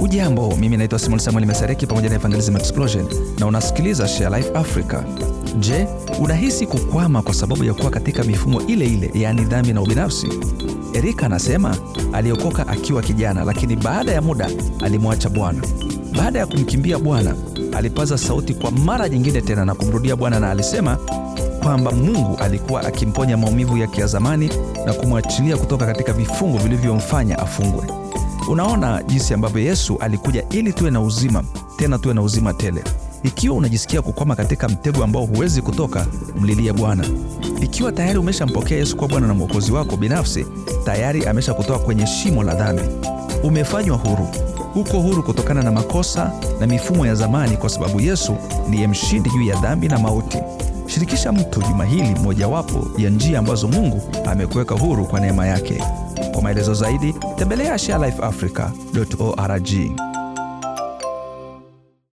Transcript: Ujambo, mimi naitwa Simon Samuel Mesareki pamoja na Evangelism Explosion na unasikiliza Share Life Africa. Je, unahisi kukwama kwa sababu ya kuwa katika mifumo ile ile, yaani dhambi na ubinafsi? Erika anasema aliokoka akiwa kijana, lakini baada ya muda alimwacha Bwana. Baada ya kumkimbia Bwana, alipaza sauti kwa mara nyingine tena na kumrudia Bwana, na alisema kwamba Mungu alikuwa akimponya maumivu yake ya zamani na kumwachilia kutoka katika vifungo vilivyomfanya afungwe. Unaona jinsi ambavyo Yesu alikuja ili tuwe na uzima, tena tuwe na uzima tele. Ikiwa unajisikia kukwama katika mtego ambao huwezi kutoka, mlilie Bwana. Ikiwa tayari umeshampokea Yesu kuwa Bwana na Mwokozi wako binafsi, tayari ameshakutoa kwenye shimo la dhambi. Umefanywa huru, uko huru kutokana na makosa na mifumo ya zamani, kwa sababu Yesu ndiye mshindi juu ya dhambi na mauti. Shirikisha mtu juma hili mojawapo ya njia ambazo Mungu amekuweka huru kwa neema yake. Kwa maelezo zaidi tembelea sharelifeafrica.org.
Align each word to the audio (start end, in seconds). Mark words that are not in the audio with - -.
Ujambo, 0.00 0.56
mimi 0.56 0.76
naitwa 0.76 0.98
Simon 0.98 1.18
Samuel 1.18 1.46
Mesareki 1.46 1.86
pamoja 1.86 2.08
na 2.08 2.14
Evangelism 2.14 2.56
Explosion 2.56 3.06
na 3.38 3.46
unasikiliza 3.46 4.08
Share 4.08 4.36
Life 4.36 4.50
Africa. 4.54 4.98
Je, 5.58 5.86
unahisi 6.20 6.66
kukwama 6.66 7.22
kwa 7.22 7.34
sababu 7.34 7.64
ya 7.64 7.74
kuwa 7.74 7.90
katika 7.90 8.24
mifumo 8.24 8.62
ile 8.62 8.86
ile, 8.86 9.10
yaani 9.14 9.44
dhambi 9.44 9.72
na 9.72 9.82
ubinafsi? 9.82 10.28
Erika 10.94 11.26
anasema 11.26 11.76
aliokoka 12.12 12.68
akiwa 12.68 13.02
kijana, 13.02 13.44
lakini 13.44 13.76
baada 13.76 14.12
ya 14.12 14.22
muda 14.22 14.50
alimwacha 14.80 15.28
Bwana. 15.28 15.62
Baada 16.16 16.38
ya 16.38 16.46
kumkimbia 16.46 16.98
Bwana, 16.98 17.34
alipaza 17.76 18.18
sauti 18.18 18.54
kwa 18.54 18.70
mara 18.70 19.08
nyingine 19.08 19.40
tena 19.40 19.64
na 19.64 19.74
kumrudia 19.74 20.16
Bwana, 20.16 20.40
na 20.40 20.50
alisema 20.50 20.98
kwamba 21.62 21.92
Mungu 21.92 22.36
alikuwa 22.40 22.80
akimponya 22.84 23.36
maumivu 23.36 23.76
yake 23.76 24.00
ya 24.00 24.06
zamani 24.06 24.50
na 24.86 24.92
kumwachilia 24.92 25.56
kutoka 25.56 25.86
katika 25.86 26.12
vifungo 26.12 26.58
vilivyomfanya 26.58 27.38
afungwe. 27.38 27.84
Unaona 28.48 29.02
jinsi 29.02 29.34
ambavyo 29.34 29.62
Yesu 29.62 29.96
alikuja 30.00 30.44
ili 30.50 30.72
tuwe 30.72 30.90
na 30.90 31.00
uzima, 31.00 31.44
tena 31.76 31.98
tuwe 31.98 32.14
na 32.14 32.22
uzima 32.22 32.54
tele. 32.54 32.84
Ikiwa 33.22 33.56
unajisikia 33.56 34.02
kukwama 34.02 34.36
katika 34.36 34.68
mtego 34.68 35.04
ambao 35.04 35.26
huwezi 35.26 35.62
kutoka, 35.62 36.06
mlilie 36.40 36.72
Bwana. 36.72 37.04
Ikiwa 37.62 37.92
tayari 37.92 38.18
umeshampokea 38.18 38.78
Yesu 38.78 38.96
kuwa 38.96 39.08
Bwana 39.08 39.26
na 39.26 39.34
Mwokozi 39.34 39.72
wako 39.72 39.96
binafsi, 39.96 40.46
tayari 40.84 41.26
ameshakutoa 41.26 41.78
kwenye 41.78 42.06
shimo 42.06 42.42
la 42.42 42.54
dhambi. 42.54 42.82
Umefanywa 43.42 43.96
huru, 43.96 44.28
uko 44.74 44.98
huru 45.00 45.22
kutokana 45.22 45.62
na 45.62 45.72
makosa 45.72 46.32
na 46.60 46.66
mifumo 46.66 47.06
ya 47.06 47.14
zamani, 47.14 47.56
kwa 47.56 47.68
sababu 47.68 48.00
Yesu 48.00 48.36
ndiye 48.68 48.88
mshindi 48.88 49.30
juu 49.30 49.42
ya 49.42 49.56
dhambi 49.60 49.88
na 49.88 49.98
mauti. 49.98 50.38
Shirikisha 50.86 51.32
mtu 51.32 51.62
juma 51.62 51.84
hili 51.84 52.14
mojawapo 52.22 52.86
ya 52.98 53.10
njia 53.10 53.38
ambazo 53.38 53.68
Mungu 53.68 54.02
amekuweka 54.26 54.74
huru 54.74 55.04
kwa 55.06 55.20
neema 55.20 55.46
yake. 55.46 55.82
Kwa 56.38 56.42
maelezo 56.44 56.74
zaidi 56.74 57.12
tembelea 57.36 57.78
sharelifeafrica.org. 57.78 59.68